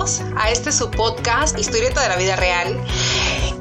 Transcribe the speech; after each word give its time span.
a 0.00 0.50
este 0.50 0.72
su 0.72 0.90
podcast 0.90 1.58
Historieta 1.58 2.00
de 2.00 2.08
la 2.08 2.16
Vida 2.16 2.34
Real, 2.34 2.74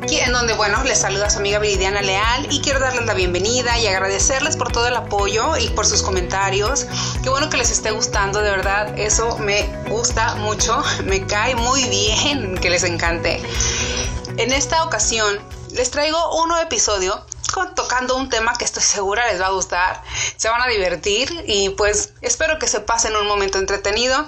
en 0.09 0.31
donde, 0.31 0.53
bueno, 0.53 0.81
les 0.85 0.99
saluda 0.99 1.29
su 1.29 1.39
amiga 1.39 1.59
Viridiana 1.59 2.01
Leal 2.01 2.47
y 2.49 2.61
quiero 2.61 2.79
darles 2.79 3.05
la 3.05 3.13
bienvenida 3.13 3.77
y 3.77 3.87
agradecerles 3.87 4.55
por 4.55 4.71
todo 4.71 4.87
el 4.87 4.95
apoyo 4.95 5.57
y 5.57 5.67
por 5.67 5.85
sus 5.85 6.01
comentarios. 6.01 6.85
Qué 7.23 7.29
bueno 7.29 7.49
que 7.49 7.57
les 7.57 7.71
esté 7.71 7.91
gustando, 7.91 8.41
de 8.41 8.51
verdad, 8.51 8.97
eso 8.97 9.37
me 9.39 9.63
gusta 9.89 10.35
mucho, 10.35 10.81
me 11.03 11.27
cae 11.27 11.55
muy 11.55 11.83
bien 11.89 12.57
que 12.57 12.69
les 12.69 12.85
encante. 12.85 13.41
En 14.37 14.53
esta 14.53 14.85
ocasión 14.85 15.41
les 15.73 15.91
traigo 15.91 16.41
un 16.41 16.47
nuevo 16.47 16.63
episodio 16.63 17.21
tocando 17.75 18.15
un 18.15 18.29
tema 18.29 18.53
que 18.57 18.63
estoy 18.63 18.83
segura 18.83 19.29
les 19.29 19.41
va 19.41 19.47
a 19.47 19.51
gustar, 19.51 20.01
se 20.37 20.47
van 20.47 20.61
a 20.61 20.67
divertir 20.67 21.43
y 21.47 21.69
pues 21.71 22.13
espero 22.21 22.59
que 22.59 22.67
se 22.67 22.79
pasen 22.79 23.15
un 23.17 23.27
momento 23.27 23.57
entretenido. 23.57 24.25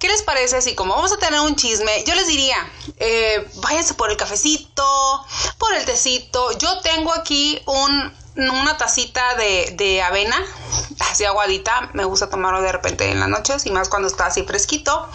¿Qué 0.00 0.08
les 0.08 0.22
parece 0.22 0.62
si 0.62 0.74
como 0.74 0.96
vamos 0.96 1.12
a 1.12 1.18
tener 1.18 1.40
un 1.40 1.54
chisme, 1.56 2.04
yo 2.04 2.14
les 2.14 2.26
diría, 2.26 2.56
eh, 2.96 3.46
váyanse 3.56 3.92
por 3.92 4.10
el 4.10 4.16
cafecito, 4.16 5.26
por 5.58 5.74
el 5.74 5.84
tecito, 5.84 6.52
yo 6.58 6.80
tengo 6.80 7.12
aquí 7.12 7.60
un, 7.66 8.10
una 8.36 8.78
tacita 8.78 9.34
de, 9.34 9.74
de 9.76 10.00
avena, 10.00 10.42
así 11.00 11.26
aguadita, 11.26 11.90
me 11.92 12.06
gusta 12.06 12.30
tomarlo 12.30 12.62
de 12.62 12.72
repente 12.72 13.10
en 13.10 13.20
las 13.20 13.28
noches 13.28 13.66
y 13.66 13.70
más 13.70 13.90
cuando 13.90 14.08
está 14.08 14.24
así 14.24 14.42
fresquito 14.42 15.06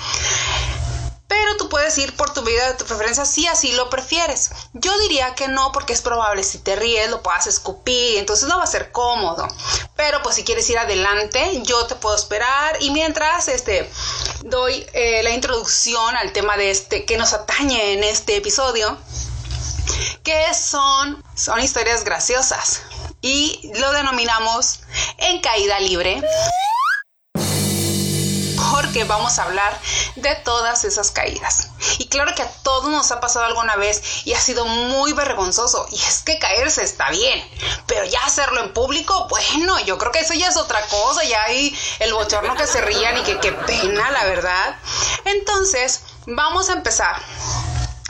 pero 1.28 1.58
tú 1.58 1.70
puedes 1.70 1.98
ir 1.98 2.16
por 2.16 2.34
tu 2.34 2.44
vida 2.44 2.68
de 2.68 2.76
tu 2.76 2.86
preferencia 2.86 3.26
si 3.26 3.48
así 3.48 3.72
lo 3.72 3.90
prefieres. 3.90 4.52
Yo 4.74 4.98
diría 5.00 5.34
que 5.34 5.48
no 5.48 5.72
porque 5.72 5.94
es 5.94 6.02
probable 6.02 6.44
si 6.44 6.60
te 6.60 6.76
ríes 6.76 7.10
lo 7.10 7.24
puedas 7.24 7.48
escupir, 7.48 8.18
entonces 8.20 8.48
no 8.48 8.58
va 8.58 8.64
a 8.64 8.68
ser 8.68 8.92
cómodo. 8.92 9.48
Pero 9.96 10.22
pues 10.22 10.36
si 10.36 10.44
quieres 10.44 10.70
ir 10.70 10.78
adelante, 10.78 11.62
yo 11.64 11.88
te 11.88 11.96
puedo 11.96 12.16
esperar 12.16 12.78
y 12.80 12.92
mientras 12.92 13.48
este 13.48 13.90
doy 14.46 14.86
eh, 14.94 15.24
la 15.24 15.32
introducción 15.32 16.16
al 16.16 16.32
tema 16.32 16.56
de 16.56 16.70
este 16.70 17.04
que 17.04 17.18
nos 17.18 17.34
atañe 17.34 17.94
en 17.94 18.04
este 18.04 18.38
episodio, 18.38 18.98
que 20.24 20.54
son 20.54 21.24
son 21.36 21.60
historias 21.60 22.04
graciosas 22.04 22.84
y 23.22 23.72
lo 23.80 23.92
denominamos 23.92 24.82
en 25.18 25.42
caída 25.42 25.80
libre 25.80 26.22
porque 28.72 29.04
vamos 29.04 29.40
a 29.40 29.44
hablar 29.44 29.80
de 30.16 30.36
todas 30.44 30.84
esas 30.84 31.10
caídas. 31.10 31.70
Y 32.00 32.08
claro 32.08 32.34
que 32.36 32.42
a 32.42 32.52
todos 32.64 32.90
nos 32.90 33.12
ha 33.12 33.20
pasado 33.20 33.46
alguna 33.46 33.76
vez 33.76 34.26
y 34.26 34.34
ha 34.34 34.40
sido 34.40 34.66
muy 34.66 35.14
vergonzoso. 35.14 35.88
Y 35.92 35.96
es 35.96 36.24
que 36.24 36.40
caerse 36.40 36.84
está 36.84 37.10
bien, 37.10 37.44
pero 37.88 38.06
ya 38.06 38.24
hacerlo 38.26 38.62
en 38.62 38.74
público, 38.74 39.28
bueno, 39.30 39.80
yo 39.82 39.98
creo 39.98 40.12
que 40.12 40.20
eso 40.20 40.34
ya 40.34 40.48
es 40.48 40.58
otra 40.58 40.82
cosa. 40.88 41.24
Ya 41.24 41.44
hay 41.44 41.78
el 42.00 42.14
bochorno 42.14 42.56
que 42.56 42.68
se 42.68 42.82
rían 42.82 43.18
y 43.18 43.24
que 43.24 43.40
qué 43.40 43.52
pena, 43.52 44.12
la 44.12 44.26
verdad. 44.26 44.78
Entonces, 45.26 46.02
vamos 46.26 46.70
a 46.70 46.74
empezar 46.74 47.22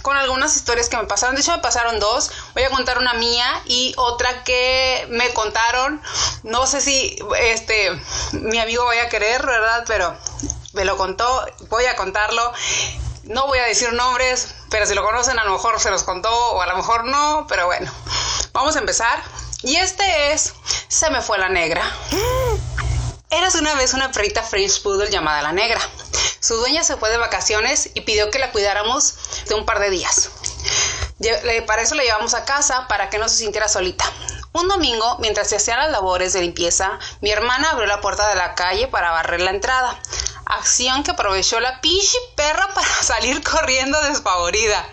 con 0.06 0.18
algunas 0.18 0.56
historias 0.56 0.88
que 0.88 0.98
me 0.98 1.06
pasaron. 1.06 1.36
De 1.36 1.42
hecho, 1.42 1.52
me 1.52 1.64
pasaron 1.64 2.00
dos. 2.00 2.30
Voy 2.54 2.62
a 2.62 2.70
contar 2.70 3.00
una 3.00 3.16
mía 3.16 3.48
y 3.66 3.96
otra 3.98 4.44
que 4.44 5.08
me 5.10 5.34
contaron. 5.34 6.00
No 6.44 6.68
sé 6.68 6.80
si 6.80 7.18
este 7.40 7.90
mi 8.34 8.60
amigo 8.60 8.86
vaya 8.86 9.06
a 9.06 9.10
querer, 9.10 9.44
¿verdad? 9.44 9.84
Pero 9.88 10.16
me 10.74 10.86
lo 10.86 10.96
contó. 10.96 11.46
Voy 11.70 11.86
a 11.86 11.96
contarlo. 11.96 12.54
No 13.26 13.48
voy 13.48 13.58
a 13.58 13.64
decir 13.64 13.92
nombres, 13.92 14.54
pero 14.70 14.86
si 14.86 14.94
lo 14.94 15.04
conocen, 15.04 15.40
a 15.40 15.46
lo 15.46 15.54
mejor 15.54 15.80
se 15.80 15.90
los 15.90 16.04
contó 16.04 16.30
o 16.52 16.62
a 16.62 16.68
lo 16.68 16.78
mejor 16.78 17.06
no. 17.06 17.48
Pero 17.48 17.66
bueno, 17.66 17.92
vamos 18.54 18.76
a 18.76 18.80
empezar. 18.80 19.20
Y 19.64 19.78
este 19.78 20.32
es 20.32 20.54
Se 20.88 21.10
me 21.10 21.22
fue 21.22 21.40
la 21.40 21.50
negra. 21.50 21.82
Eras 23.32 23.56
una 23.56 23.74
vez 23.74 23.96
una 23.96 24.12
perrita 24.12 24.44
French 24.44 24.84
Poodle 24.84 25.10
llamada 25.10 25.42
La 25.42 25.52
Negra. 25.52 25.82
Su 26.40 26.56
dueña 26.58 26.84
se 26.84 26.98
fue 26.98 27.10
de 27.10 27.18
vacaciones 27.18 27.90
y 27.96 28.02
pidió 28.02 28.30
que 28.30 28.38
la 28.38 28.52
cuidáramos 28.52 29.16
de 29.48 29.56
un 29.56 29.66
par 29.66 29.80
de 29.80 29.90
días. 29.90 30.30
Para 31.66 31.82
eso 31.82 31.96
la 31.96 32.04
llevamos 32.04 32.36
a 32.36 32.46
casa 32.46 32.88
para 32.88 33.10
que 33.10 33.18
no 33.18 33.28
se 33.28 33.38
sintiera 33.38 33.68
solita. 33.68 34.06
Un 34.54 34.68
domingo, 34.68 35.18
mientras 35.20 35.50
se 35.50 35.56
hacían 35.56 35.80
las 35.80 35.90
labores 35.90 36.34
de 36.34 36.42
limpieza, 36.42 37.00
mi 37.22 37.32
hermana 37.32 37.72
abrió 37.72 37.88
la 37.88 38.00
puerta 38.00 38.30
de 38.30 38.36
la 38.36 38.54
calle 38.54 38.88
para 38.88 39.10
barrer 39.10 39.42
la 39.42 39.50
entrada 39.50 40.00
acción 40.46 41.04
que 41.04 41.12
aprovechó 41.12 41.60
la 41.60 41.82
pichi 41.82 42.18
perra 42.36 42.68
para 42.74 42.88
salir 43.02 43.44
corriendo 43.44 44.02
despavorida. 44.04 44.88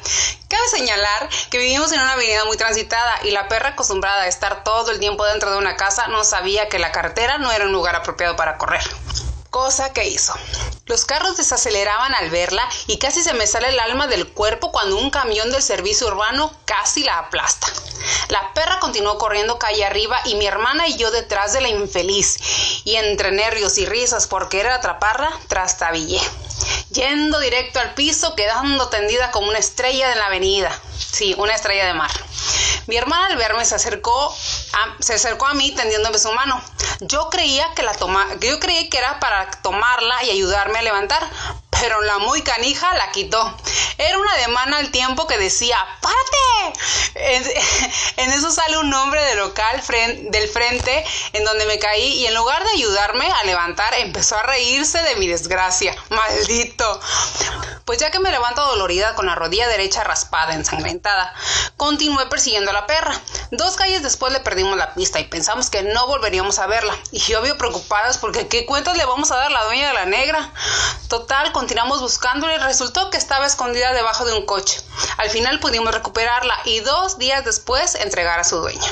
Cabe 0.48 0.68
señalar 0.68 1.28
que 1.50 1.58
vivimos 1.58 1.92
en 1.92 2.00
una 2.00 2.12
avenida 2.12 2.44
muy 2.44 2.56
transitada 2.56 3.20
y 3.24 3.30
la 3.30 3.48
perra 3.48 3.70
acostumbrada 3.70 4.22
a 4.22 4.28
estar 4.28 4.64
todo 4.64 4.90
el 4.90 5.00
tiempo 5.00 5.24
dentro 5.24 5.50
de 5.50 5.58
una 5.58 5.76
casa 5.76 6.08
no 6.08 6.24
sabía 6.24 6.68
que 6.68 6.78
la 6.78 6.92
carretera 6.92 7.38
no 7.38 7.50
era 7.52 7.64
un 7.64 7.72
lugar 7.72 7.94
apropiado 7.96 8.36
para 8.36 8.58
correr 8.58 8.82
cosa 9.52 9.92
que 9.92 10.08
hizo. 10.08 10.32
Los 10.86 11.04
carros 11.04 11.36
desaceleraban 11.36 12.14
al 12.14 12.30
verla 12.30 12.66
y 12.86 12.98
casi 12.98 13.22
se 13.22 13.34
me 13.34 13.46
sale 13.46 13.68
el 13.68 13.78
alma 13.78 14.06
del 14.06 14.26
cuerpo 14.26 14.72
cuando 14.72 14.96
un 14.96 15.10
camión 15.10 15.52
del 15.52 15.62
servicio 15.62 16.06
urbano 16.08 16.50
casi 16.64 17.04
la 17.04 17.18
aplasta. 17.18 17.66
La 18.28 18.52
perra 18.54 18.78
continuó 18.80 19.18
corriendo 19.18 19.58
calle 19.58 19.84
arriba 19.84 20.20
y 20.24 20.34
mi 20.36 20.46
hermana 20.46 20.88
y 20.88 20.96
yo 20.96 21.10
detrás 21.10 21.52
de 21.52 21.60
la 21.60 21.68
infeliz. 21.68 22.38
Y 22.84 22.96
entre 22.96 23.32
nervios 23.32 23.78
y 23.78 23.86
risas 23.86 24.26
por 24.26 24.48
querer 24.48 24.72
atraparla, 24.72 25.30
trastabillé. 25.48 26.20
Yendo 26.90 27.38
directo 27.40 27.80
al 27.80 27.94
piso, 27.94 28.34
quedando 28.34 28.88
tendida 28.88 29.30
como 29.30 29.48
una 29.48 29.58
estrella 29.58 30.08
de 30.08 30.16
la 30.16 30.26
avenida. 30.26 30.70
Sí, 30.98 31.34
una 31.38 31.54
estrella 31.54 31.86
de 31.86 31.94
mar. 31.94 32.10
Mi 32.86 32.96
hermana 32.96 33.28
al 33.28 33.36
verme 33.36 33.64
se 33.64 33.74
acercó 33.74 34.34
a, 34.72 35.02
se 35.02 35.14
acercó 35.14 35.46
a 35.46 35.54
mí 35.54 35.70
tendiéndome 35.72 36.18
su 36.18 36.32
mano. 36.32 36.60
Yo 37.00 37.30
creía 37.30 37.72
que 37.74 37.82
la 37.82 37.94
toma, 37.94 38.26
yo 38.40 38.58
creí 38.60 38.88
que 38.88 38.98
era 38.98 39.20
para 39.20 39.50
tomarla 39.62 40.24
y 40.24 40.30
ayudarme 40.30 40.78
a 40.78 40.82
levantar, 40.82 41.28
pero 41.82 42.00
la 42.02 42.18
muy 42.18 42.42
canija 42.42 42.94
la 42.94 43.10
quitó. 43.10 43.56
Era 43.98 44.16
una 44.16 44.36
demanda 44.36 44.76
al 44.76 44.92
tiempo 44.92 45.26
que 45.26 45.36
decía, 45.36 45.76
¡párate! 46.00 46.80
En, 48.18 48.30
eso 48.32 48.52
sale 48.52 48.78
un 48.78 48.94
hombre 48.94 49.20
del 49.24 49.38
local 49.38 49.82
del 50.30 50.48
frente 50.48 51.04
en 51.32 51.44
donde 51.44 51.66
me 51.66 51.80
caí 51.80 52.20
y 52.20 52.26
en 52.26 52.34
lugar 52.34 52.62
de 52.62 52.70
ayudarme 52.70 53.28
a 53.32 53.42
levantar, 53.42 53.94
empezó 53.94 54.38
a 54.38 54.44
reírse 54.44 55.02
de 55.02 55.16
mi 55.16 55.26
desgracia. 55.26 55.96
¡Maldito! 56.10 57.00
Pues 57.84 57.98
ya 57.98 58.12
que 58.12 58.20
me 58.20 58.30
levanto 58.30 58.64
dolorida 58.64 59.16
con 59.16 59.26
la 59.26 59.34
rodilla 59.34 59.66
derecha 59.66 60.04
raspada, 60.04 60.54
ensangrentada, 60.54 61.34
continué 61.82 62.26
persiguiendo 62.26 62.70
a 62.70 62.74
la 62.74 62.86
perra. 62.86 63.12
Dos 63.50 63.74
calles 63.74 64.04
después 64.04 64.32
le 64.32 64.38
perdimos 64.38 64.76
la 64.76 64.94
pista 64.94 65.18
y 65.18 65.24
pensamos 65.24 65.68
que 65.68 65.82
no 65.82 66.06
volveríamos 66.06 66.60
a 66.60 66.68
verla. 66.68 66.96
Y 67.10 67.18
yo 67.18 67.42
vio 67.42 67.58
preocupadas 67.58 68.18
porque 68.18 68.46
¿qué 68.46 68.64
cuentas 68.66 68.96
le 68.96 69.04
vamos 69.04 69.32
a 69.32 69.36
dar 69.36 69.46
a 69.48 69.50
la 69.50 69.64
dueña 69.64 69.88
de 69.88 69.94
la 69.94 70.06
negra? 70.06 70.52
Total, 71.08 71.50
continuamos 71.50 72.00
buscándola 72.00 72.54
y 72.54 72.58
resultó 72.58 73.10
que 73.10 73.16
estaba 73.16 73.46
escondida 73.46 73.92
debajo 73.94 74.24
de 74.24 74.32
un 74.32 74.46
coche. 74.46 74.80
Al 75.16 75.30
final 75.30 75.58
pudimos 75.58 75.92
recuperarla 75.92 76.56
y 76.66 76.78
dos 76.78 77.18
días 77.18 77.44
después 77.44 77.96
entregar 77.96 78.38
a 78.38 78.44
su 78.44 78.58
dueña. 78.58 78.88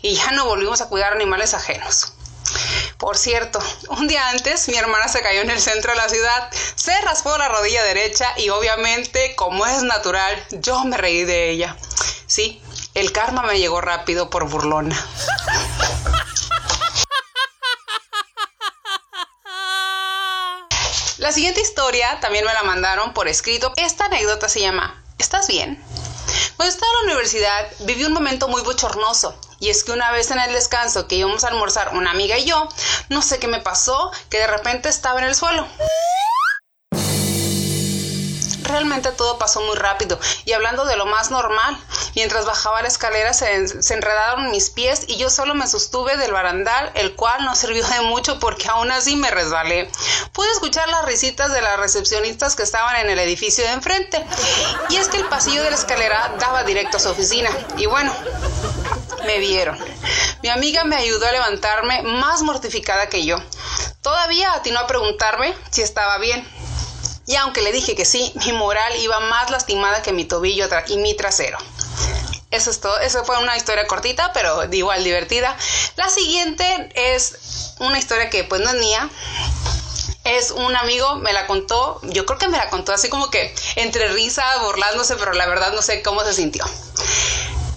Y 0.00 0.16
ya 0.16 0.32
no 0.32 0.44
volvimos 0.44 0.80
a 0.80 0.88
cuidar 0.88 1.12
animales 1.12 1.54
ajenos. 1.54 2.12
Por 2.98 3.16
cierto, 3.16 3.60
un 3.88 4.08
día 4.08 4.30
antes 4.30 4.68
mi 4.68 4.76
hermana 4.76 5.06
se 5.06 5.22
cayó 5.22 5.42
en 5.42 5.50
el 5.50 5.60
centro 5.60 5.92
de 5.92 5.98
la 5.98 6.08
ciudad, 6.08 6.50
se 6.74 7.00
raspó 7.02 7.38
la 7.38 7.48
rodilla 7.48 7.84
derecha 7.84 8.32
y 8.36 8.48
obviamente, 8.48 9.36
como 9.36 9.64
es 9.64 9.84
natural, 9.84 10.44
yo 10.50 10.82
me 10.84 10.96
reí 10.96 11.24
de 11.24 11.50
ella. 11.50 11.76
Sí, 12.32 12.62
el 12.94 13.12
karma 13.12 13.42
me 13.42 13.58
llegó 13.58 13.82
rápido 13.82 14.30
por 14.30 14.48
burlona. 14.48 14.96
La 21.18 21.30
siguiente 21.30 21.60
historia 21.60 22.20
también 22.20 22.46
me 22.46 22.54
la 22.54 22.62
mandaron 22.62 23.12
por 23.12 23.28
escrito. 23.28 23.74
Esta 23.76 24.06
anécdota 24.06 24.48
se 24.48 24.60
llama 24.62 25.04
¿Estás 25.18 25.46
bien? 25.46 25.78
Cuando 26.56 26.72
estaba 26.72 26.90
en 27.02 27.06
la 27.08 27.12
universidad 27.12 27.66
viví 27.80 28.04
un 28.04 28.14
momento 28.14 28.48
muy 28.48 28.62
bochornoso 28.62 29.38
y 29.60 29.68
es 29.68 29.84
que 29.84 29.92
una 29.92 30.10
vez 30.10 30.30
en 30.30 30.40
el 30.40 30.54
descanso 30.54 31.08
que 31.08 31.16
íbamos 31.16 31.44
a 31.44 31.48
almorzar 31.48 31.94
una 31.94 32.12
amiga 32.12 32.38
y 32.38 32.46
yo, 32.46 32.66
no 33.10 33.20
sé 33.20 33.40
qué 33.40 33.46
me 33.46 33.60
pasó, 33.60 34.10
que 34.30 34.38
de 34.38 34.46
repente 34.46 34.88
estaba 34.88 35.20
en 35.20 35.26
el 35.26 35.34
suelo 35.34 35.68
realmente 38.72 39.12
todo 39.12 39.38
pasó 39.38 39.60
muy 39.60 39.76
rápido 39.76 40.18
y 40.44 40.52
hablando 40.52 40.84
de 40.84 40.96
lo 40.96 41.06
más 41.06 41.30
normal, 41.30 41.78
mientras 42.14 42.46
bajaba 42.46 42.82
la 42.82 42.88
escalera 42.88 43.32
se, 43.32 43.54
enredaron 43.54 44.50
mis 44.50 44.70
pies 44.70 45.04
y 45.06 45.16
yo 45.16 45.30
solo 45.30 45.54
me 45.54 45.66
sostuve 45.66 46.16
del 46.16 46.32
barandal, 46.32 46.90
el 46.94 47.14
cual 47.14 47.44
no 47.44 47.54
sirvió 47.54 47.86
de 47.86 48.00
mucho 48.00 48.40
porque 48.40 48.68
aún 48.68 48.90
así 48.90 49.16
me 49.16 49.30
resbalé. 49.30 49.90
Pude 50.32 50.50
escuchar 50.52 50.88
las 50.88 51.04
risitas 51.04 51.52
de 51.52 51.62
las 51.62 51.78
recepcionistas 51.78 52.56
que 52.56 52.62
estaban 52.62 52.96
en 52.96 53.10
el 53.10 53.18
edificio 53.18 53.64
de 53.64 53.70
enfrente 53.70 54.24
y 54.88 54.96
es 54.96 55.08
que 55.08 55.18
el 55.18 55.26
pasillo 55.26 55.62
de 55.62 55.70
la 55.70 55.76
escalera 55.76 56.34
daba 56.38 56.64
directo 56.64 56.96
a 56.96 57.00
su 57.00 57.10
oficina 57.10 57.50
y 57.76 57.86
bueno, 57.86 58.12
me 59.26 59.38
vieron. 59.38 59.78
Mi 60.42 60.48
amiga 60.48 60.84
me 60.84 60.96
ayudó 60.96 61.26
a 61.26 61.32
levantarme 61.32 62.02
más 62.02 62.42
mortificada 62.42 63.08
que 63.08 63.24
yo. 63.24 63.36
Todavía 64.02 64.52
atinó 64.54 64.80
a 64.80 64.86
preguntarme 64.86 65.54
si 65.70 65.82
estaba 65.82 66.18
bien. 66.18 66.46
Y 67.26 67.36
aunque 67.36 67.62
le 67.62 67.72
dije 67.72 67.94
que 67.94 68.04
sí, 68.04 68.32
mi 68.44 68.52
moral 68.52 68.94
iba 68.96 69.20
más 69.20 69.50
lastimada 69.50 70.02
que 70.02 70.12
mi 70.12 70.24
tobillo 70.24 70.68
y 70.88 70.96
mi 70.96 71.14
trasero. 71.14 71.58
Eso 72.50 72.70
es 72.70 72.80
todo. 72.80 72.98
Eso 72.98 73.24
fue 73.24 73.38
una 73.38 73.56
historia 73.56 73.86
cortita, 73.86 74.32
pero 74.32 74.64
igual 74.72 75.02
divertida. 75.04 75.56
La 75.96 76.08
siguiente 76.08 76.90
es 76.94 77.74
una 77.78 77.98
historia 77.98 78.28
que 78.28 78.44
pues 78.44 78.60
no 78.60 78.70
es 78.70 78.76
mía. 78.76 79.08
es 80.24 80.50
un 80.50 80.76
amigo, 80.76 81.16
me 81.16 81.32
la 81.32 81.46
contó, 81.46 82.00
yo 82.04 82.24
creo 82.26 82.38
que 82.38 82.48
me 82.48 82.56
la 82.56 82.70
contó 82.70 82.92
así 82.92 83.08
como 83.08 83.28
que 83.30 83.52
entre 83.76 84.08
risa, 84.08 84.44
burlándose, 84.62 85.16
pero 85.16 85.32
la 85.32 85.46
verdad 85.46 85.72
no 85.72 85.82
sé 85.82 86.02
cómo 86.02 86.22
se 86.24 86.32
sintió. 86.32 86.64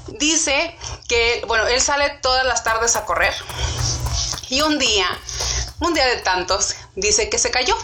Dice 0.07 0.75
que, 1.07 1.43
bueno, 1.47 1.65
él 1.67 1.81
sale 1.81 2.09
todas 2.21 2.45
las 2.45 2.63
tardes 2.63 2.95
a 2.95 3.05
correr 3.05 3.33
y 4.49 4.61
un 4.61 4.77
día, 4.77 5.07
un 5.79 5.93
día 5.93 6.05
de 6.05 6.17
tantos, 6.17 6.75
dice 6.95 7.29
que 7.29 7.37
se 7.39 7.49
cayó, 7.49 7.75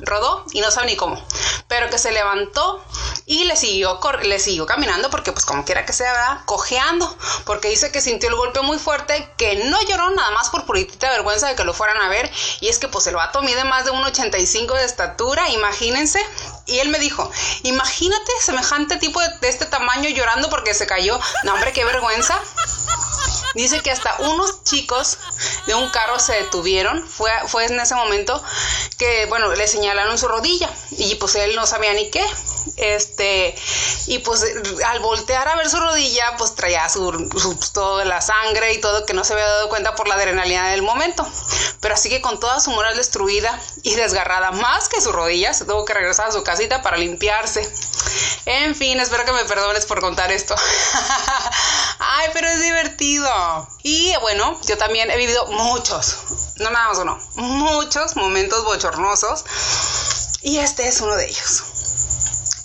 rodó 0.00 0.44
y 0.52 0.60
no 0.60 0.70
sabe 0.70 0.88
ni 0.88 0.96
cómo, 0.96 1.22
pero 1.68 1.90
que 1.90 1.98
se 1.98 2.12
levantó 2.12 2.84
y 3.26 3.44
le 3.44 3.56
siguió, 3.56 3.98
le 4.22 4.38
siguió 4.38 4.66
caminando 4.66 5.10
porque 5.10 5.32
pues 5.32 5.44
como 5.44 5.64
quiera 5.64 5.86
que 5.86 5.92
sea, 5.92 6.42
cojeando, 6.44 7.16
porque 7.44 7.68
dice 7.68 7.90
que 7.90 8.00
sintió 8.00 8.28
el 8.28 8.36
golpe 8.36 8.60
muy 8.60 8.78
fuerte, 8.78 9.30
que 9.36 9.64
no 9.64 9.80
lloró 9.82 10.10
nada 10.10 10.30
más 10.32 10.50
por 10.50 10.66
puritita 10.66 11.10
vergüenza 11.10 11.48
de 11.48 11.54
que 11.54 11.64
lo 11.64 11.72
fueran 11.72 12.00
a 12.02 12.08
ver, 12.08 12.30
y 12.60 12.68
es 12.68 12.78
que 12.78 12.88
pues 12.88 13.06
el 13.06 13.16
vato 13.16 13.42
mide 13.42 13.64
más 13.64 13.84
de 13.84 13.92
1,85 13.92 14.74
de 14.74 14.84
estatura, 14.84 15.48
imagínense, 15.50 16.20
y 16.66 16.78
él 16.78 16.88
me 16.88 16.98
dijo, 16.98 17.30
imagínate 17.62 18.32
semejante 18.40 18.96
tipo 18.96 19.20
de, 19.20 19.48
este 19.48 19.66
tamaño 19.66 20.08
llorando 20.08 20.48
porque 20.48 20.74
se 20.74 20.86
cayó, 20.86 21.18
no 21.42 21.54
hombre, 21.54 21.72
qué 21.72 21.84
vergüenza. 21.84 22.40
Dice 23.54 23.80
que 23.82 23.92
hasta 23.92 24.16
unos 24.18 24.64
chicos 24.64 25.18
de 25.66 25.74
un 25.74 25.88
carro 25.90 26.18
se 26.18 26.32
detuvieron. 26.32 27.06
Fue, 27.06 27.30
fue 27.46 27.66
en 27.66 27.78
ese 27.78 27.94
momento 27.94 28.42
que, 28.98 29.26
bueno, 29.26 29.54
le 29.54 29.68
señalaron 29.68 30.18
su 30.18 30.26
rodilla 30.26 30.68
y 30.90 31.14
pues 31.16 31.36
él 31.36 31.54
no 31.54 31.66
sabía 31.66 31.92
ni 31.92 32.10
qué. 32.10 32.24
Este, 32.76 33.54
y 34.06 34.18
pues 34.20 34.44
al 34.86 34.98
voltear 35.00 35.46
a 35.46 35.56
ver 35.56 35.68
su 35.68 35.78
rodilla, 35.78 36.36
pues 36.36 36.54
traía 36.54 36.88
su, 36.88 37.30
su 37.38 37.56
toda 37.72 38.04
la 38.04 38.20
sangre 38.20 38.72
y 38.72 38.80
todo 38.80 39.06
que 39.06 39.12
no 39.12 39.22
se 39.22 39.34
había 39.34 39.46
dado 39.46 39.68
cuenta 39.68 39.94
por 39.94 40.08
la 40.08 40.14
adrenalina 40.14 40.70
del 40.70 40.82
momento. 40.82 41.26
Pero 41.80 41.94
así 41.94 42.08
que 42.08 42.20
con 42.20 42.40
toda 42.40 42.60
su 42.60 42.70
moral 42.70 42.96
destruida 42.96 43.60
y 43.82 43.94
desgarrada, 43.94 44.50
más 44.50 44.88
que 44.88 45.00
su 45.00 45.12
rodilla, 45.12 45.54
se 45.54 45.64
tuvo 45.64 45.84
que 45.84 45.94
regresar 45.94 46.28
a 46.28 46.32
su 46.32 46.42
para 46.82 46.96
limpiarse. 46.96 47.68
En 48.46 48.74
fin, 48.74 49.00
espero 49.00 49.24
que 49.24 49.32
me 49.32 49.44
perdones 49.44 49.86
por 49.86 50.00
contar 50.00 50.30
esto. 50.30 50.54
Ay, 51.98 52.28
pero 52.32 52.48
es 52.48 52.60
divertido. 52.60 53.68
Y 53.82 54.14
bueno, 54.20 54.60
yo 54.66 54.76
también 54.76 55.10
he 55.10 55.16
vivido 55.16 55.46
muchos, 55.46 56.18
no 56.56 56.70
nada 56.70 56.88
más 56.88 56.98
uno, 56.98 57.18
muchos 57.34 58.16
momentos 58.16 58.64
bochornosos. 58.64 59.44
Y 60.42 60.58
este 60.58 60.86
es 60.86 61.00
uno 61.00 61.16
de 61.16 61.26
ellos. 61.26 61.64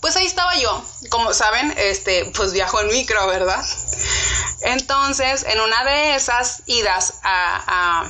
Pues 0.01 0.15
ahí 0.15 0.25
estaba 0.25 0.55
yo, 0.55 0.83
como 1.09 1.33
saben, 1.33 1.73
este, 1.77 2.31
pues 2.35 2.53
viajo 2.53 2.79
en 2.81 2.87
micro, 2.87 3.25
¿verdad? 3.27 3.63
Entonces, 4.61 5.43
en 5.43 5.59
una 5.59 5.83
de 5.83 6.15
esas 6.15 6.63
idas 6.65 7.15
a, 7.23 8.03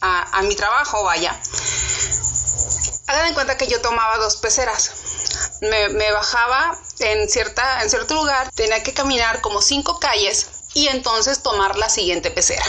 a, 0.00 0.38
a, 0.38 0.42
mi 0.42 0.54
trabajo, 0.56 1.04
vaya, 1.04 1.38
hagan 3.06 3.26
en 3.26 3.34
cuenta 3.34 3.56
que 3.56 3.68
yo 3.68 3.80
tomaba 3.80 4.18
dos 4.18 4.36
peceras. 4.36 4.92
Me, 5.60 6.12
bajaba 6.12 6.78
en, 6.98 7.28
cierta, 7.28 7.82
en 7.82 7.90
cierto 7.90 8.14
lugar, 8.14 8.50
tenía 8.52 8.82
que 8.82 8.92
caminar 8.92 9.40
como 9.40 9.62
cinco 9.62 9.98
calles 9.98 10.48
y 10.74 10.88
entonces 10.88 11.42
tomar 11.42 11.78
la 11.78 11.88
siguiente 11.88 12.30
pecera. 12.30 12.64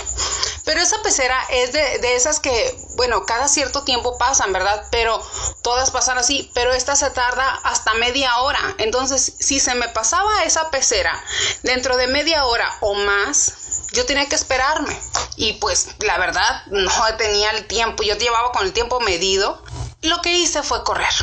Pero 0.64 0.82
esa 0.82 1.02
pecera 1.02 1.42
es 1.50 1.74
de, 1.74 2.16
esas 2.16 2.40
que, 2.40 2.78
bueno, 2.96 3.26
cada 3.26 3.48
cierto 3.48 3.84
tiempo 3.84 4.18
pasan, 4.18 4.54
¿verdad? 4.54 4.86
Pero 4.92 5.22
todas 5.62 5.92
pasan 5.92 6.18
así, 6.18 6.50
pero 6.54 6.74
esta 6.74 6.96
se 6.96 7.10
tarda 7.10 7.60
hasta 7.64 7.94
media 7.96 8.38
hora. 8.40 8.60
Entonces, 8.78 9.34
si 9.40 9.60
se 9.60 9.76
me 9.76 9.90
pasaba 9.90 10.44
esa 10.44 10.70
pecera 10.72 11.22
dentro 11.64 11.98
de 11.98 12.08
media 12.08 12.46
hora 12.46 12.78
o 12.82 12.94
más, 12.94 13.54
yo 13.92 14.06
tenía 14.06 14.28
que 14.28 14.36
esperarme. 14.36 14.98
Y 15.36 15.54
pues 15.54 15.90
la 16.00 16.18
verdad 16.18 16.66
no 16.68 16.92
tenía 17.18 17.52
el 17.52 17.68
tiempo, 17.68 18.04
yo 18.04 18.16
llevaba 18.16 18.52
con 18.52 18.66
el 18.66 18.74
tiempo 18.74 19.00
medido. 19.00 19.64
Lo 20.02 20.22
que 20.22 20.38
hice 20.38 20.62
fue 20.62 20.84
correr. 20.84 21.14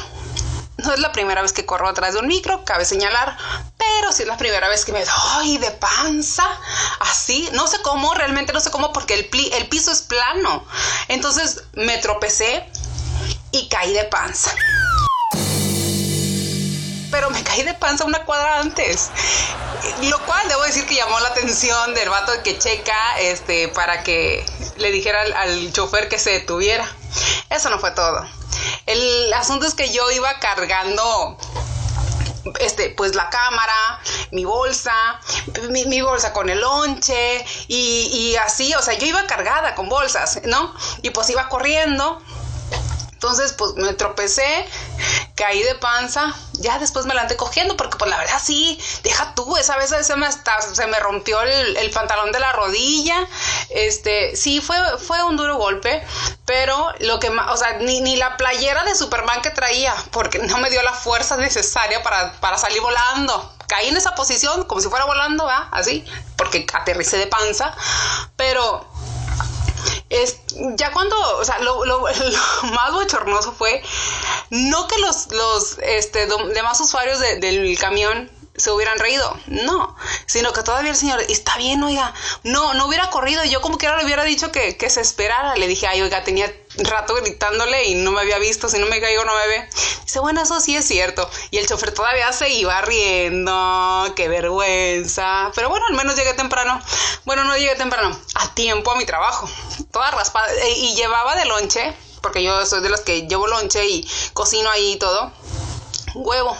No 0.78 0.92
es 0.92 0.98
la 0.98 1.12
primera 1.12 1.40
vez 1.40 1.52
que 1.52 1.64
corro 1.64 1.88
atrás 1.88 2.14
de 2.14 2.20
un 2.20 2.26
micro, 2.26 2.64
cabe 2.64 2.84
señalar, 2.84 3.36
pero 3.78 4.10
sí 4.10 4.22
es 4.22 4.28
la 4.28 4.36
primera 4.36 4.68
vez 4.68 4.84
que 4.84 4.92
me 4.92 5.04
doy 5.04 5.58
de 5.58 5.70
panza, 5.70 6.44
así, 6.98 7.48
no 7.52 7.68
sé 7.68 7.80
cómo, 7.82 8.12
realmente 8.14 8.52
no 8.52 8.58
sé 8.58 8.72
cómo, 8.72 8.92
porque 8.92 9.14
el, 9.14 9.68
piso 9.68 9.92
es 9.92 10.02
plano. 10.02 10.66
Entonces 11.06 11.62
me 11.74 11.98
tropecé 11.98 12.68
y 13.52 13.68
caí 13.68 13.92
de 13.92 14.04
panza. 14.04 14.52
Pero 17.12 17.30
me 17.30 17.44
caí 17.44 17.62
de 17.62 17.74
panza 17.74 18.04
una 18.04 18.24
cuadra 18.24 18.58
antes. 18.58 19.10
Lo 20.02 20.18
cual 20.26 20.48
debo 20.48 20.62
decir 20.64 20.84
que 20.86 20.96
llamó 20.96 21.20
la 21.20 21.28
atención 21.28 21.94
del 21.94 22.08
vato 22.08 22.32
que 22.42 22.58
checa 22.58 23.20
este, 23.20 23.68
para 23.68 24.02
que 24.02 24.44
le 24.76 24.90
dijera 24.90 25.22
al 25.22 25.72
chofer 25.72 26.08
que 26.08 26.18
se 26.18 26.30
detuviera. 26.30 26.90
Eso 27.48 27.70
no 27.70 27.78
fue 27.78 27.92
todo. 27.92 28.26
El 28.86 29.32
asunto 29.32 29.66
es 29.66 29.74
que 29.74 29.92
yo 29.92 30.10
iba 30.10 30.38
cargando 30.40 31.38
este, 32.60 32.90
pues 32.90 33.14
la 33.14 33.30
cámara, 33.30 34.00
mi 34.30 34.44
bolsa, 34.44 34.94
mi, 35.70 36.00
bolsa 36.02 36.32
con 36.32 36.50
el 36.50 36.60
lonche 36.60 37.44
y, 37.68 38.08
y, 38.12 38.36
así, 38.36 38.74
o 38.74 38.82
sea, 38.82 38.94
yo 38.94 39.06
iba 39.06 39.26
cargada 39.26 39.74
con 39.74 39.88
bolsas, 39.88 40.40
¿no? 40.44 40.74
Y 41.02 41.10
pues 41.10 41.30
iba 41.30 41.48
corriendo 41.48 42.20
entonces, 43.24 43.54
pues 43.54 43.72
me 43.76 43.94
tropecé, 43.94 44.66
caí 45.34 45.62
de 45.62 45.76
panza, 45.76 46.34
ya 46.52 46.78
después 46.78 47.06
me 47.06 47.14
la 47.14 47.22
andé 47.22 47.36
cogiendo, 47.36 47.74
porque 47.74 47.96
pues 47.96 48.10
la 48.10 48.18
verdad 48.18 48.38
sí, 48.44 48.78
deja 49.02 49.34
tú, 49.34 49.56
esa 49.56 49.78
vez 49.78 49.94
se 50.02 50.16
me, 50.16 50.26
se 50.30 50.86
me 50.88 51.00
rompió 51.00 51.40
el, 51.40 51.90
pantalón 51.90 52.32
de 52.32 52.40
la 52.40 52.52
rodilla, 52.52 53.26
este, 53.74 54.36
sí, 54.36 54.60
fue, 54.60 54.76
fue 54.98 55.22
un 55.24 55.36
duro 55.36 55.56
golpe, 55.56 56.02
pero 56.46 56.92
lo 57.00 57.18
que 57.18 57.30
más, 57.30 57.52
o 57.52 57.56
sea, 57.56 57.78
ni, 57.78 58.00
ni 58.00 58.16
la 58.16 58.36
playera 58.36 58.84
de 58.84 58.94
Superman 58.94 59.42
que 59.42 59.50
traía, 59.50 59.94
porque 60.12 60.38
no 60.38 60.58
me 60.58 60.70
dio 60.70 60.82
la 60.82 60.92
fuerza 60.92 61.36
necesaria 61.36 62.02
para, 62.02 62.32
para 62.40 62.56
salir 62.56 62.80
volando. 62.80 63.52
Caí 63.66 63.88
en 63.88 63.96
esa 63.96 64.14
posición 64.14 64.64
como 64.64 64.80
si 64.80 64.88
fuera 64.88 65.04
volando, 65.06 65.44
¿va? 65.44 65.68
Así, 65.72 66.04
porque 66.36 66.66
aterricé 66.72 67.18
de 67.18 67.26
panza, 67.26 67.74
pero 68.36 68.86
es, 70.08 70.38
ya 70.76 70.92
cuando, 70.92 71.16
o 71.38 71.44
sea, 71.44 71.58
lo, 71.58 71.84
lo, 71.84 72.02
más 72.62 72.92
bochornoso 72.92 73.52
fue 73.52 73.82
no 74.50 74.86
que 74.86 74.98
los, 74.98 75.32
los 75.32 75.78
este, 75.82 76.26
demás 76.26 76.80
usuarios 76.80 77.18
del 77.18 77.76
camión 77.78 78.30
se 78.56 78.70
hubieran 78.70 78.98
reído, 78.98 79.36
no, 79.46 79.96
sino 80.26 80.52
que 80.52 80.62
todavía 80.62 80.90
el 80.90 80.96
señor, 80.96 81.20
está 81.28 81.56
bien, 81.56 81.82
oiga, 81.82 82.14
no, 82.44 82.74
no 82.74 82.86
hubiera 82.86 83.10
corrido, 83.10 83.44
yo 83.44 83.60
como 83.60 83.78
que 83.78 83.86
ahora 83.86 83.98
le 83.98 84.04
hubiera 84.04 84.24
dicho 84.24 84.52
que, 84.52 84.76
que 84.76 84.90
se 84.90 85.00
esperara, 85.00 85.56
le 85.56 85.66
dije, 85.66 85.86
ay, 85.86 86.02
oiga, 86.02 86.22
tenía 86.22 86.52
rato 86.78 87.14
gritándole 87.14 87.84
y 87.84 87.94
no 87.94 88.12
me 88.12 88.20
había 88.20 88.38
visto, 88.38 88.68
si 88.68 88.78
no 88.78 88.86
me 88.86 89.00
caigo 89.00 89.24
no 89.24 89.34
me 89.34 89.46
ve. 89.46 89.68
Dice, 90.04 90.20
bueno, 90.20 90.42
eso 90.42 90.60
sí 90.60 90.76
es 90.76 90.86
cierto. 90.86 91.28
Y 91.50 91.58
el 91.58 91.66
chofer 91.66 91.92
todavía 91.92 92.32
se 92.32 92.48
iba 92.50 92.80
riendo, 92.82 94.12
qué 94.16 94.28
vergüenza. 94.28 95.50
Pero 95.54 95.68
bueno, 95.68 95.86
al 95.88 95.94
menos 95.94 96.16
llegué 96.16 96.34
temprano. 96.34 96.80
Bueno, 97.24 97.44
no 97.44 97.56
llegué 97.56 97.74
temprano, 97.76 98.18
a 98.34 98.54
tiempo 98.54 98.90
a 98.90 98.96
mi 98.96 99.04
trabajo. 99.04 99.48
Toda 99.92 100.10
raspada. 100.10 100.52
E, 100.52 100.70
y 100.70 100.94
llevaba 100.94 101.36
de 101.36 101.44
lonche, 101.44 101.94
porque 102.22 102.42
yo 102.42 102.64
soy 102.66 102.80
de 102.82 102.88
los 102.88 103.00
que 103.00 103.26
llevo 103.26 103.46
lonche 103.46 103.86
y 103.86 104.08
cocino 104.32 104.70
ahí 104.70 104.92
y 104.92 104.96
todo 104.96 105.32
huevo. 106.14 106.56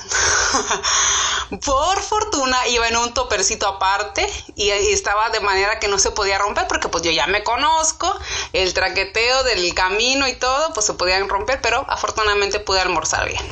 Por 1.65 2.03
fortuna 2.03 2.67
iba 2.69 2.89
en 2.89 2.97
un 2.97 3.15
topercito 3.15 3.67
aparte 3.67 4.29
y, 4.57 4.71
estaba 4.71 5.31
de 5.31 5.41
manera 5.41 5.79
que 5.79 5.89
no 5.89 5.99
se 5.99 6.11
podía 6.11 6.39
romper 6.39 6.67
porque 6.69 6.89
pues 6.89 7.03
yo 7.05 7.11
ya 7.11 7.27
me 7.27 7.43
conozco, 7.45 8.19
el 8.53 8.75
traqueteo 8.75 9.45
del 9.45 9.75
camino 9.75 10.27
y 10.27 10.35
todo, 10.35 10.73
pues 10.73 10.87
se 10.87 10.95
podían 10.95 11.29
romper, 11.29 11.61
pero 11.61 11.85
afortunadamente 11.89 12.61
pude 12.61 12.81
almorzar 12.81 13.29
bien. 13.29 13.45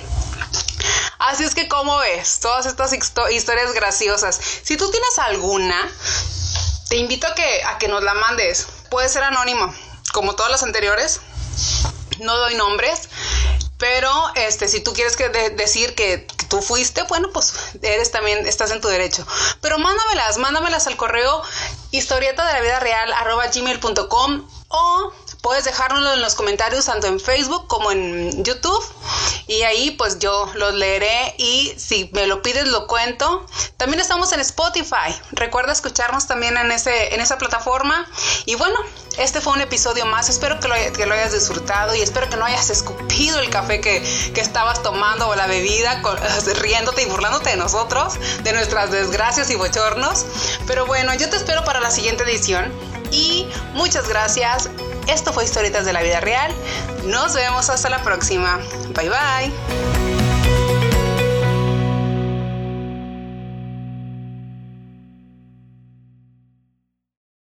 Así 1.18 1.44
es 1.44 1.54
que 1.54 1.68
como 1.68 1.99
ves, 1.99 2.40
todas 2.40 2.66
estas 2.66 2.92
historias 2.92 3.73
graciosas, 3.73 4.40
si 4.62 4.76
tú 4.76 4.90
tienes 4.90 5.18
alguna, 5.18 5.88
te 6.88 6.97
invito 6.97 7.26
a 7.26 7.35
que, 7.35 7.62
a 7.64 7.78
que 7.78 7.88
nos 7.88 8.02
la 8.02 8.14
mandes. 8.14 8.66
Puede 8.90 9.09
ser 9.09 9.23
anónimo, 9.23 9.73
como 10.12 10.35
todas 10.35 10.50
las 10.50 10.62
anteriores. 10.62 11.21
No 12.18 12.37
doy 12.37 12.54
nombres. 12.54 13.09
Pero 13.83 14.12
este, 14.37 14.69
si 14.69 14.79
tú 14.79 14.93
quieres 14.93 15.17
que 15.17 15.29
decir 15.29 15.97
que, 15.97 16.25
tú 16.49 16.62
fuiste, 16.62 17.03
bueno, 17.09 17.31
pues 17.33 17.53
eres 17.83 18.12
también, 18.12 18.47
estás 18.47 18.71
en 18.71 18.81
tu 18.81 18.87
derecho. 18.87 19.27
Pero 19.61 19.77
mándamelas, 19.79 20.39
mándamelas 20.39 20.87
al 20.87 20.97
correo 20.97 21.43
historieta 21.91 22.47
de 22.47 22.53
la 22.53 22.61
vida 22.61 22.79
real 22.79 23.12
arroba 23.12 23.49
gmail.com 23.49 24.49
o 24.69 25.12
puedes 25.41 25.65
dejárnoslo 25.65 26.12
en 26.12 26.21
los 26.21 26.37
comentarios 26.37 26.85
tanto 26.85 27.09
en 27.09 27.19
Facebook 27.19 27.67
como 27.67 27.91
en 27.91 28.45
YouTube 28.45 28.85
y 29.46 29.62
ahí 29.62 29.92
pues 29.92 30.18
yo 30.18 30.50
los 30.54 30.75
leeré 30.75 31.34
y 31.38 31.75
si 31.76 32.11
me 32.12 32.26
lo 32.26 32.42
pides 32.42 32.66
lo 32.68 32.87
cuento. 32.87 33.46
También 33.76 34.00
estamos 34.00 34.32
en 34.32 34.40
Spotify. 34.40 35.14
Recuerda 35.32 35.72
escucharnos 35.72 36.26
también 36.26 36.56
en 36.56 36.70
ese 36.72 37.14
en 37.14 37.20
esa 37.20 37.38
plataforma 37.38 38.06
y 38.46 38.54
bueno, 38.54 38.78
este 39.18 39.40
fue 39.40 39.52
un 39.52 39.61
episodio 39.61 40.06
más. 40.06 40.28
Espero 40.28 40.58
que 40.61 40.68
lo, 40.68 40.75
que 40.92 41.06
lo 41.06 41.14
hayas 41.14 41.32
disfrutado 41.32 41.94
y 41.94 42.00
espero 42.00 42.28
que 42.28 42.37
no 42.37 42.44
hayas 42.44 42.70
escupido 42.70 43.40
el 43.40 43.50
café 43.50 43.80
que, 43.80 44.02
que 44.34 44.40
estabas 44.40 44.82
tomando 44.82 45.28
o 45.28 45.34
la 45.34 45.46
bebida 45.46 46.02
riéndote 46.61 47.02
y 47.02 47.06
burlándote 47.06 47.50
de 47.50 47.56
nosotros, 47.56 48.14
de 48.42 48.52
nuestras 48.52 48.90
desgracias 48.90 49.50
y 49.50 49.56
bochornos. 49.56 50.25
Pero 50.66 50.87
bueno, 50.87 51.14
yo 51.14 51.28
te 51.28 51.37
espero 51.37 51.64
para 51.64 51.80
la 51.80 51.90
siguiente 51.90 52.25
edición 52.25 52.72
y 53.11 53.46
muchas 53.75 54.08
gracias 54.08 54.70
Esto 55.09 55.32
fue 55.32 55.44
Historietas 55.44 55.85
de 55.85 55.92
la 55.92 56.02
Vida 56.02 56.21
Real. 56.21 56.52
Nos 57.04 57.35
vemos 57.35 57.71
hasta 57.71 57.88
la 57.90 58.02
próxima. 58.02 58.61
Bye 58.94 59.11
bye. 59.11 59.91